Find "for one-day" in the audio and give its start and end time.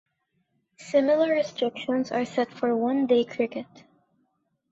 2.51-3.23